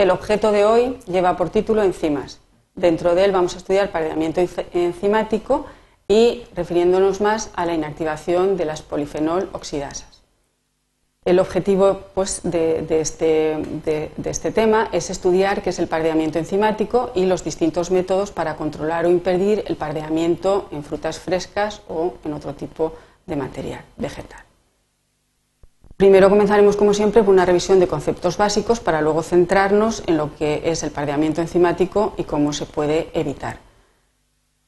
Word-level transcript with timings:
El 0.00 0.10
objeto 0.10 0.50
de 0.50 0.64
hoy 0.64 0.96
lleva 1.06 1.36
por 1.36 1.50
título 1.50 1.82
enzimas. 1.82 2.40
Dentro 2.74 3.14
de 3.14 3.22
él 3.22 3.32
vamos 3.32 3.54
a 3.54 3.58
estudiar 3.58 3.92
pareamiento 3.92 4.40
enzimático 4.72 5.66
y 6.08 6.44
refiriéndonos 6.56 7.20
más 7.20 7.50
a 7.54 7.66
la 7.66 7.74
inactivación 7.74 8.56
de 8.56 8.64
las 8.64 8.80
polifenol 8.80 9.50
oxidasas. 9.52 10.22
El 11.26 11.38
objetivo 11.38 12.00
pues, 12.14 12.40
de, 12.44 12.86
este, 12.98 13.62
de, 13.84 14.10
este, 14.24 14.50
tema 14.52 14.88
es 14.90 15.10
estudiar 15.10 15.60
qué 15.60 15.68
es 15.68 15.78
el 15.78 15.86
pardeamiento 15.86 16.38
enzimático 16.38 17.12
y 17.14 17.26
los 17.26 17.44
distintos 17.44 17.90
métodos 17.90 18.30
para 18.30 18.56
controlar 18.56 19.04
o 19.04 19.10
impedir 19.10 19.64
el 19.66 19.76
pardeamiento 19.76 20.66
en 20.70 20.82
frutas 20.82 21.18
frescas 21.18 21.82
o 21.90 22.14
en 22.24 22.32
otro 22.32 22.54
tipo 22.54 22.94
de 23.26 23.36
material 23.36 23.84
vegetal. 23.98 24.49
Primero 26.00 26.30
comenzaremos, 26.30 26.76
como 26.76 26.94
siempre, 26.94 27.22
con 27.22 27.34
una 27.34 27.44
revisión 27.44 27.78
de 27.78 27.86
conceptos 27.86 28.38
básicos 28.38 28.80
para 28.80 29.02
luego 29.02 29.22
centrarnos 29.22 30.02
en 30.06 30.16
lo 30.16 30.34
que 30.34 30.62
es 30.64 30.82
el 30.82 30.92
pardeamiento 30.92 31.42
enzimático 31.42 32.14
y 32.16 32.24
cómo 32.24 32.54
se 32.54 32.64
puede 32.64 33.10
evitar. 33.12 33.58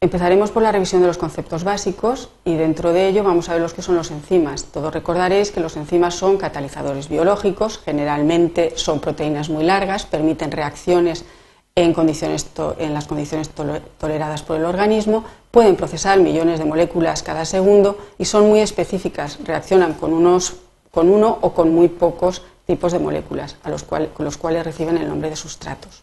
Empezaremos 0.00 0.50
por 0.50 0.62
la 0.62 0.72
revisión 0.72 1.02
de 1.02 1.06
los 1.06 1.18
conceptos 1.18 1.64
básicos 1.64 2.30
y 2.46 2.54
dentro 2.54 2.94
de 2.94 3.08
ello 3.08 3.24
vamos 3.24 3.50
a 3.50 3.52
ver 3.52 3.60
los 3.60 3.74
que 3.74 3.82
son 3.82 3.94
los 3.94 4.10
enzimas. 4.10 4.64
Todos 4.72 4.94
recordaréis 4.94 5.50
que 5.50 5.60
los 5.60 5.76
enzimas 5.76 6.14
son 6.14 6.38
catalizadores 6.38 7.10
biológicos, 7.10 7.78
generalmente 7.84 8.72
son 8.76 8.98
proteínas 8.98 9.50
muy 9.50 9.64
largas, 9.64 10.06
permiten 10.06 10.50
reacciones 10.50 11.26
en, 11.74 11.94
en 11.94 12.94
las 12.94 13.06
condiciones 13.06 13.50
toleradas 13.98 14.42
por 14.42 14.56
el 14.56 14.64
organismo, 14.64 15.24
pueden 15.50 15.76
procesar 15.76 16.20
millones 16.20 16.58
de 16.58 16.64
moléculas 16.64 17.22
cada 17.22 17.44
segundo 17.44 17.98
y 18.16 18.24
son 18.24 18.48
muy 18.48 18.60
específicas, 18.60 19.38
reaccionan 19.44 19.92
con 19.92 20.14
unos 20.14 20.54
con 20.98 21.10
uno 21.10 21.38
o 21.42 21.54
con 21.54 21.72
muy 21.72 21.86
pocos 21.86 22.42
tipos 22.66 22.90
de 22.90 22.98
moléculas, 22.98 23.54
a 23.62 23.70
los 23.70 23.84
con 23.84 24.08
los 24.18 24.36
cuales 24.36 24.64
reciben 24.64 24.98
el 24.98 25.06
nombre 25.06 25.30
de 25.30 25.36
sustratos. 25.36 26.02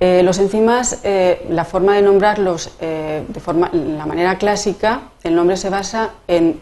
Eh, 0.00 0.24
los 0.24 0.40
enzimas, 0.40 0.98
eh, 1.04 1.46
la 1.50 1.64
forma 1.64 1.94
de 1.94 2.02
nombrarlos 2.02 2.72
eh, 2.80 3.24
de 3.28 3.96
la 3.96 4.06
manera 4.06 4.38
clásica, 4.38 5.02
el 5.22 5.36
nombre 5.36 5.56
se 5.56 5.70
basa 5.70 6.14
en 6.26 6.60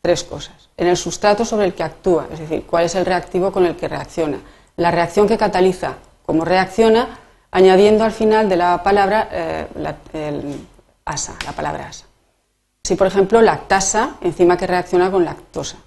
tres 0.00 0.22
cosas. 0.22 0.68
En 0.76 0.86
el 0.86 0.96
sustrato 0.96 1.44
sobre 1.44 1.66
el 1.66 1.74
que 1.74 1.82
actúa, 1.82 2.28
es 2.32 2.38
decir, 2.38 2.62
cuál 2.70 2.84
es 2.84 2.94
el 2.94 3.04
reactivo 3.04 3.50
con 3.50 3.66
el 3.66 3.74
que 3.74 3.88
reacciona, 3.88 4.38
la 4.76 4.92
reacción 4.92 5.26
que 5.26 5.38
cataliza, 5.38 5.94
cómo 6.24 6.44
reacciona, 6.44 7.18
añadiendo 7.50 8.04
al 8.04 8.12
final 8.12 8.48
de 8.48 8.58
la 8.58 8.80
palabra 8.84 9.28
la, 9.74 9.96
asa, 11.04 11.34
la 11.44 11.50
palabra 11.50 11.88
asa. 11.88 12.06
Si, 12.84 12.94
por 12.94 13.08
ejemplo, 13.08 13.42
lactasa, 13.42 14.18
enzima 14.20 14.56
que 14.56 14.68
reacciona 14.68 15.10
con 15.10 15.24
lactosa 15.24 15.78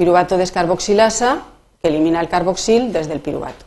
piruvato 0.00 0.38
descarboxilasa, 0.38 1.42
que 1.82 1.88
elimina 1.88 2.22
el 2.22 2.28
carboxil 2.30 2.90
desde 2.90 3.12
el 3.12 3.20
piruvato. 3.20 3.66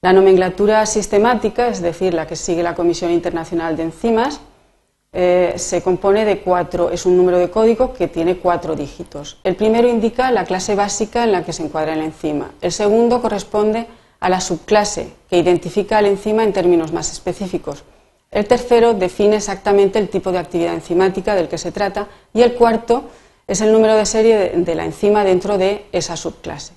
La 0.00 0.12
nomenclatura 0.12 0.86
sistemática, 0.86 1.66
es 1.66 1.82
decir, 1.82 2.14
la 2.14 2.28
que 2.28 2.36
sigue 2.36 2.62
la 2.62 2.76
Comisión 2.76 3.10
Internacional 3.10 3.76
de 3.76 3.82
Enzimas, 3.82 4.40
eh, 5.12 5.54
se 5.56 5.82
compone 5.82 6.24
de 6.24 6.38
cuatro, 6.38 6.90
es 6.90 7.04
un 7.04 7.16
número 7.16 7.38
de 7.38 7.50
código 7.50 7.94
que 7.94 8.06
tiene 8.06 8.36
cuatro 8.36 8.76
dígitos. 8.76 9.38
El 9.42 9.56
primero 9.56 9.88
indica 9.88 10.30
la 10.30 10.44
clase 10.44 10.76
básica 10.76 11.24
en 11.24 11.32
la 11.32 11.44
que 11.44 11.52
se 11.52 11.64
encuadra 11.64 11.96
la 11.96 12.04
enzima. 12.04 12.52
El 12.60 12.70
segundo 12.70 13.20
corresponde 13.20 13.88
a 14.20 14.28
la 14.28 14.40
subclase 14.40 15.14
que 15.28 15.38
identifica 15.38 16.00
la 16.00 16.08
enzima 16.08 16.44
en 16.44 16.52
términos 16.52 16.92
más 16.92 17.10
específicos. 17.10 17.82
El 18.30 18.46
tercero 18.46 18.94
define 18.94 19.36
exactamente 19.36 19.98
el 19.98 20.08
tipo 20.10 20.30
de 20.30 20.38
actividad 20.38 20.74
enzimática 20.74 21.34
del 21.34 21.48
que 21.48 21.58
se 21.58 21.72
trata 21.72 22.06
y 22.32 22.42
el 22.42 22.54
cuarto 22.54 23.04
es 23.46 23.60
el 23.60 23.72
número 23.72 23.94
de 23.96 24.06
serie 24.06 24.52
de 24.54 24.74
la 24.74 24.84
enzima 24.84 25.24
dentro 25.24 25.58
de 25.58 25.86
esa 25.92 26.16
subclase. 26.16 26.72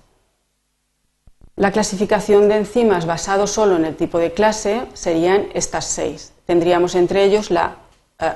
La 1.55 1.71
clasificación 1.71 2.49
de 2.49 2.57
enzimas 2.57 3.05
basado 3.05 3.47
solo 3.47 3.77
en 3.77 3.85
el 3.85 3.95
tipo 3.95 4.19
de 4.19 4.31
clase 4.31 4.83
serían 4.93 5.47
estas 5.53 5.85
seis. 5.85 6.33
Tendríamos 6.45 6.93
entre 6.93 7.23
ellos 7.23 7.49
la 7.49 7.77
eh, 8.19 8.31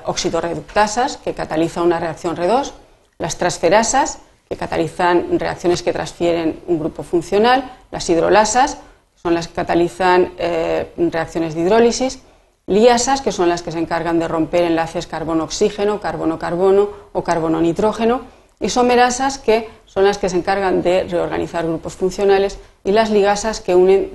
que 1.24 1.34
cataliza 1.34 1.84
una 1.84 2.00
reacción 2.00 2.36
R2, 2.36 2.72
las 3.20 3.38
transferasas, 3.38 4.20
que 4.50 4.58
catalizan 4.58 5.40
reacciones 5.40 5.84
que 5.84 5.94
transfieren 5.94 6.62
un 6.68 6.80
grupo 6.80 7.04
funcional, 7.04 7.72
las 7.92 8.10
hidrolasas, 8.10 8.80
son 9.16 9.36
las 9.36 9.48
que 9.48 9.54
catalizan 9.54 10.34
eh, 10.38 10.92
reacciones 10.98 11.54
de 11.54 11.62
hidrólisis, 11.62 12.22
liasas, 12.68 13.22
que 13.22 13.32
son 13.32 13.50
las 13.50 13.62
que 13.62 13.72
se 13.72 13.80
encargan 13.80 14.20
de 14.20 14.28
romper 14.28 14.64
enlaces 14.64 15.08
carbono-oxígeno, 15.08 16.00
carbono-carbono 16.00 16.90
o 17.14 17.24
carbono-nitrógeno, 17.24 18.22
y 18.60 18.70
somerasas, 18.70 19.40
que 19.40 19.70
son 19.86 20.04
las 20.04 20.18
que 20.18 20.30
se 20.30 20.38
encargan 20.38 20.82
de 20.82 21.04
reorganizar 21.04 21.66
grupos 21.66 21.96
funcionales, 21.96 22.60
y 22.84 22.92
las 22.92 23.10
ligasas, 23.10 23.60
que 23.60 23.76
unen 23.76 24.12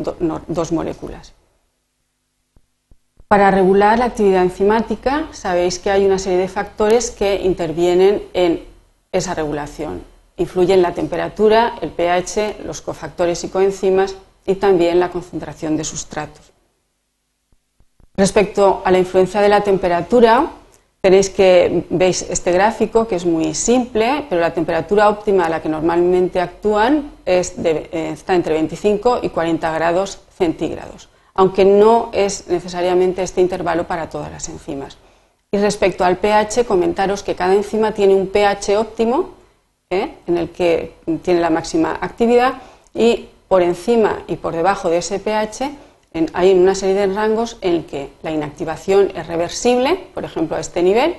dos 0.46 0.72
moléculas. 0.72 1.34
Para 3.28 3.50
regular 3.50 3.98
la 3.98 4.04
actividad 4.04 4.42
enzimática, 4.42 5.26
sabéis 5.32 5.80
que 5.80 5.90
hay 5.90 6.06
una 6.06 6.20
serie 6.20 6.38
de 6.38 6.48
factores 6.48 7.10
que 7.10 7.42
intervienen 7.42 8.22
en 8.34 8.64
esa 9.10 9.34
regulación. 9.34 10.04
Influyen 10.36 10.80
la 10.80 10.94
temperatura, 10.94 11.74
el 11.80 11.90
pH, 11.90 12.58
los 12.64 12.82
cofactores 12.82 13.42
y 13.42 13.48
coenzimas 13.48 14.14
y 14.46 14.54
también 14.54 15.00
la 15.00 15.10
concentración 15.10 15.76
de 15.76 15.82
sustratos. 15.82 16.52
Respecto 18.16 18.82
a 18.84 18.90
la 18.90 18.98
influencia 18.98 19.40
de 19.40 19.48
la 19.48 19.60
temperatura, 19.60 20.50
tenéis 21.02 21.28
que 21.28 21.84
veis 21.90 22.22
este 22.22 22.50
gráfico 22.50 23.06
que 23.06 23.16
es 23.16 23.26
muy 23.26 23.54
simple, 23.54 24.24
pero 24.28 24.40
la 24.40 24.54
temperatura 24.54 25.08
óptima 25.10 25.44
a 25.44 25.48
la 25.50 25.60
que 25.60 25.68
normalmente 25.68 26.40
actúan 26.40 27.12
eh, 27.26 28.10
está 28.12 28.34
entre 28.34 28.54
25 28.54 29.20
y 29.22 29.28
40 29.28 29.70
grados 29.72 30.20
centígrados, 30.36 31.08
aunque 31.34 31.64
no 31.64 32.08
es 32.12 32.48
necesariamente 32.48 33.22
este 33.22 33.42
intervalo 33.42 33.86
para 33.86 34.08
todas 34.08 34.32
las 34.32 34.48
enzimas. 34.48 34.96
Y 35.52 35.58
respecto 35.58 36.04
al 36.04 36.16
pH, 36.16 36.64
comentaros 36.66 37.22
que 37.22 37.34
cada 37.34 37.54
enzima 37.54 37.92
tiene 37.92 38.14
un 38.14 38.28
pH 38.28 38.78
óptimo 38.78 39.30
¿eh? 39.90 40.14
en 40.26 40.38
el 40.38 40.50
que 40.50 40.94
tiene 41.22 41.40
la 41.40 41.50
máxima 41.50 41.98
actividad 42.00 42.54
y 42.94 43.28
por 43.46 43.62
encima 43.62 44.24
y 44.26 44.36
por 44.36 44.56
debajo 44.56 44.90
de 44.90 44.98
ese 44.98 45.20
pH 45.20 45.70
hay 46.32 46.52
una 46.52 46.74
serie 46.74 46.94
de 46.94 47.06
rangos 47.12 47.58
en 47.60 47.84
que 47.84 48.10
la 48.22 48.30
inactivación 48.30 49.12
es 49.14 49.26
reversible, 49.26 50.08
por 50.14 50.24
ejemplo 50.24 50.56
a 50.56 50.60
este 50.60 50.82
nivel, 50.82 51.16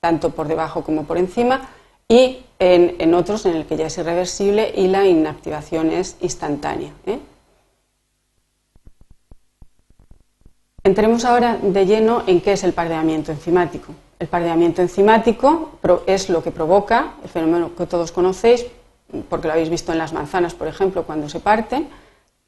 tanto 0.00 0.30
por 0.30 0.48
debajo 0.48 0.82
como 0.82 1.04
por 1.04 1.18
encima, 1.18 1.68
y 2.08 2.38
en, 2.58 3.14
otros 3.14 3.46
en 3.46 3.56
el 3.56 3.66
que 3.66 3.76
ya 3.76 3.86
es 3.86 3.96
irreversible 3.96 4.72
y 4.74 4.88
la 4.88 5.06
inactivación 5.06 5.90
es 5.90 6.16
instantánea. 6.20 6.92
¿eh? 7.06 7.18
Entremos 10.82 11.24
ahora 11.24 11.56
de 11.56 11.86
lleno 11.86 12.24
en 12.26 12.40
qué 12.40 12.52
es 12.52 12.64
el 12.64 12.72
pardeamiento 12.72 13.32
enzimático. 13.32 13.94
El 14.18 14.26
pardeamiento 14.26 14.82
enzimático 14.82 15.78
es 16.06 16.28
lo 16.28 16.42
que 16.42 16.50
provoca 16.50 17.14
el 17.22 17.28
fenómeno 17.28 17.74
que 17.76 17.86
todos 17.86 18.12
conocéis, 18.12 18.66
porque 19.28 19.46
lo 19.46 19.54
habéis 19.54 19.70
visto 19.70 19.92
en 19.92 19.98
las 19.98 20.12
manzanas, 20.12 20.54
por 20.54 20.68
ejemplo, 20.68 21.04
cuando 21.04 21.28
se 21.28 21.40
parten, 21.40 21.88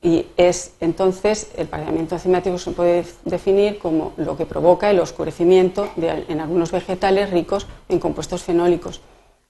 y 0.03 0.27
es 0.37 0.73
entonces 0.81 1.53
el 1.57 1.69
pardeamiento 1.69 2.17
enzimático 2.17 2.59
se 2.59 2.73
puede 2.73 3.07
definir 3.25 3.79
como 3.79 4.13
lo 4.17 4.37
que 4.37 4.47
provoca 4.47 4.91
el 4.91 4.99
oscurecimiento 4.99 5.89
en 5.97 6.41
algunos 6.41 6.73
vegetales 6.73 7.31
ricos 7.31 7.69
en 7.89 8.01
compuestos 8.01 8.43
fenólicos 8.43 9.01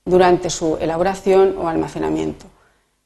durante 0.05 0.51
su 0.51 0.77
elaboración 0.77 1.57
o 1.59 1.69
almacenamiento. 1.69 2.47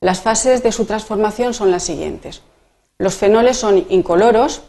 Las 0.01 0.21
fases 0.21 0.63
de 0.65 0.73
su 0.73 0.87
transformación 0.87 1.55
son 1.55 1.71
las 1.71 1.85
siguientes. 1.85 2.43
Los 2.99 3.15
fenoles 3.15 3.57
son 3.57 3.87
incoloros, 3.91 4.63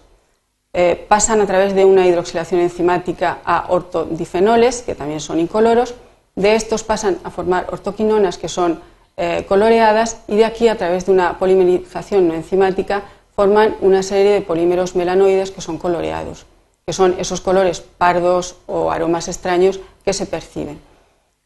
eh, 0.74 1.06
pasan 1.08 1.42
a 1.42 1.48
través 1.48 1.74
de 1.74 1.84
una 1.84 2.06
hidroxilación 2.06 2.62
enzimática 2.62 3.40
a 3.44 3.66
ortodifenoles, 3.70 4.84
que 4.84 4.96
también 4.96 5.20
son 5.20 5.40
incoloros. 5.40 5.96
De 6.36 6.56
estos 6.56 6.84
pasan 6.84 7.18
a 7.24 7.32
formar 7.32 7.68
ortoquinonas, 7.72 8.38
que 8.38 8.50
son 8.50 8.82
eh, 9.18 9.46
coloreadas 9.48 10.22
y 10.28 10.36
de 10.36 10.46
aquí 10.46 10.68
a 10.68 10.78
través 10.78 11.08
de 11.08 11.12
una 11.12 11.40
polimerización 11.40 12.28
no 12.28 12.36
enzimática 12.36 13.04
forman 13.36 13.76
una 13.82 14.04
serie 14.04 14.32
de 14.32 14.42
polímeros 14.42 14.96
melanoides 14.96 15.52
que 15.52 15.62
son 15.62 15.78
coloreados, 15.78 16.46
que 16.86 16.94
son 16.94 17.16
esos 17.18 17.42
colores 17.42 17.82
pardos 17.82 18.58
o 18.68 18.92
aromas 18.92 19.28
extraños 19.28 19.80
que 20.06 20.14
se 20.14 20.26
perciben. 20.26 20.80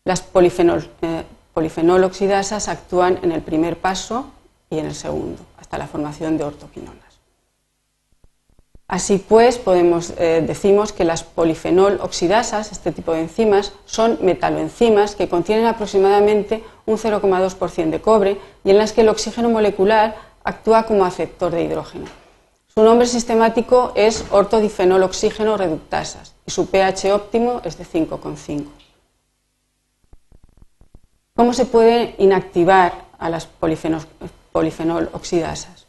Las 0.03 0.21
polifenol, 0.21 0.89
eh, 1.01 1.23
oxidasas 2.03 2.67
actúan 2.67 3.19
en 3.23 3.31
el 3.31 3.41
primer 3.41 3.77
paso 3.77 4.25
y 4.69 4.79
en 4.79 4.87
el 4.87 4.95
segundo, 4.95 5.41
hasta 5.57 5.77
la 5.77 5.87
formación 5.87 6.37
de 6.37 6.43
ortoquinonas. 6.43 7.10
Así 8.91 9.19
pues, 9.19 9.57
podemos, 9.57 10.13
eh, 10.17 10.43
decimos 10.45 10.91
que 10.91 11.05
las 11.05 11.23
polifenol 11.23 12.01
oxidasas, 12.01 12.73
este 12.73 12.91
tipo 12.91 13.13
de 13.13 13.21
enzimas, 13.21 13.71
son 13.85 14.19
metaloenzimas 14.21 15.15
que 15.15 15.29
contienen 15.29 15.65
aproximadamente 15.65 16.61
un 16.85 16.97
0,2% 16.97 17.89
de 17.89 18.01
cobre 18.01 18.37
y 18.65 18.71
en 18.71 18.77
las 18.77 18.91
que 18.91 18.99
el 18.99 19.07
oxígeno 19.07 19.47
molecular 19.47 20.17
actúa 20.43 20.83
como 20.83 21.05
aceptor 21.05 21.53
de 21.53 21.63
hidrógeno. 21.63 22.07
Su 22.67 22.83
nombre 22.83 23.07
sistemático 23.07 23.93
es 23.95 24.25
ortodifenol 24.29 25.03
oxígeno 25.03 25.55
reductasas 25.55 26.35
y 26.45 26.51
su 26.51 26.65
pH 26.69 27.13
óptimo 27.13 27.61
es 27.63 27.77
de 27.77 27.85
5,5. 27.85 28.65
¿Cómo 31.33 31.53
se 31.53 31.63
puede 31.63 32.13
inactivar 32.17 33.05
a 33.17 33.29
las 33.29 33.47
polifenol 34.51 35.09
oxidasas? 35.13 35.80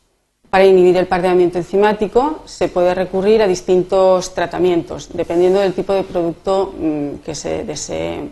Para 0.53 0.67
inhibir 0.67 0.99
el 0.99 1.07
pardeamiento 1.07 1.57
enzimático 1.57 2.43
se 2.45 2.69
puede 2.69 2.95
recurrir 2.95 3.41
a 3.41 3.47
distintos 3.47 4.35
tratamientos, 4.35 5.09
dependiendo 5.11 5.61
del 5.61 5.73
tipo 5.73 5.95
de 5.95 6.03
producto 6.03 6.75
mm, 6.79 7.15
que 7.25 7.35
se 7.35 7.65
desee 7.65 8.29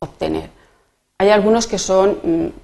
obtener. 0.00 0.50
Hay 1.16 1.30
algunos 1.30 1.68
que 1.68 1.78
son 1.78 2.18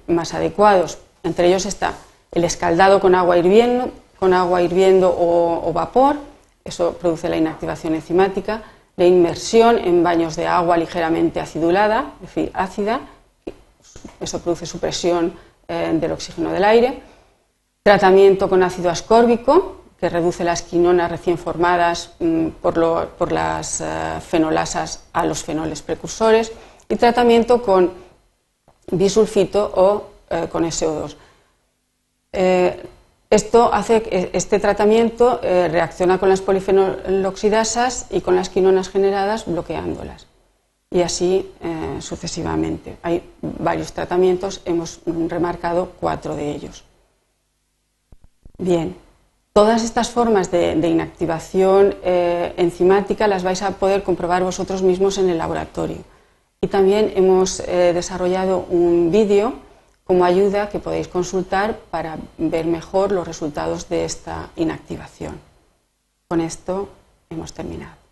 mm, 0.07 0.11
más 0.11 0.33
adecuados, 0.33 0.97
entre 1.23 1.47
ellos 1.47 1.65
está 1.65 1.93
el 2.33 2.43
escaldado 2.43 2.99
con 2.99 3.15
agua 3.15 3.37
hirviendo, 3.37 3.91
con 4.19 4.33
agua 4.33 4.61
hirviendo 4.61 5.15
o, 5.17 5.71
vapor, 5.71 6.17
eso 6.65 6.97
produce 6.97 7.29
la 7.29 7.37
inactivación 7.37 7.95
enzimática, 7.95 8.61
la 8.97 9.05
inmersión 9.05 9.77
en 9.77 10.03
baños 10.03 10.35
de 10.35 10.47
agua 10.47 10.75
ligeramente 10.75 11.39
acidulada, 11.39 12.11
es 12.15 12.35
decir, 12.35 12.51
ácida, 12.53 12.99
eso 14.19 14.41
produce 14.41 14.65
supresión 14.65 15.33
eh, 15.69 15.97
del 15.97 16.11
oxígeno 16.11 16.51
del 16.51 16.65
aire 16.65 17.14
Tratamiento 17.85 18.49
con 18.49 18.63
ácido 18.63 18.89
ascórbico, 18.89 19.83
que 19.99 20.09
reduce 20.09 20.43
las 20.43 20.63
quinonas 20.63 21.11
recién 21.11 21.37
formadas 21.37 22.15
mm, 22.17 22.47
por, 22.59 23.31
las 23.31 23.79
eh, 23.79 23.85
fenolasas 24.27 25.03
a 25.13 25.23
los 25.23 25.43
fenoles 25.43 25.83
precursores. 25.83 26.51
Y 26.89 26.95
tratamiento 26.95 27.61
con 27.61 27.91
bisulfito 28.91 29.71
o 29.75 30.03
eh, 30.31 30.47
con 30.51 30.63
SO2. 30.63 31.15
Eh, 32.33 32.87
esto 33.29 33.71
hace 33.71 34.01
que 34.01 34.31
este 34.33 34.57
tratamiento 34.59 35.39
reacciona 35.43 36.17
con 36.17 36.29
las 36.29 36.41
polifenoloxidasas 36.41 38.07
y 38.09 38.21
con 38.21 38.35
las 38.35 38.49
quinonas 38.49 38.89
generadas 38.89 39.45
bloqueándolas. 39.45 40.25
Y 40.89 41.01
así 41.01 41.51
sucesivamente. 41.99 42.97
Hay 43.03 43.21
varios 43.41 43.93
tratamientos, 43.93 44.61
hemos 44.65 45.01
remarcado 45.05 45.91
cuatro 45.99 46.35
de 46.35 46.51
ellos. 46.51 46.83
Bien, 48.57 48.95
todas 49.53 49.83
estas 49.83 50.09
formas 50.09 50.51
de, 50.51 50.73
inactivación 50.87 51.95
eh, 52.03 52.53
enzimática 52.57 53.27
las 53.27 53.43
vais 53.43 53.61
a 53.61 53.71
poder 53.71 54.03
comprobar 54.03 54.43
vosotros 54.43 54.81
mismos 54.81 55.17
en 55.17 55.29
el 55.29 55.37
laboratorio. 55.37 55.97
Y 56.61 56.67
también 56.67 57.11
hemos 57.15 57.59
eh, 57.59 57.91
desarrollado 57.93 58.65
un 58.69 59.11
vídeo 59.11 59.53
como 60.03 60.23
ayuda 60.23 60.69
que 60.69 60.79
podéis 60.79 61.07
consultar 61.07 61.79
para 61.91 62.17
ver 62.37 62.65
mejor 62.65 63.11
los 63.11 63.27
resultados 63.27 63.89
de 63.89 64.05
esta 64.05 64.49
inactivación. 64.55 65.39
Con 66.27 66.41
esto 66.41 66.89
hemos 67.29 67.53
terminado. 67.53 68.04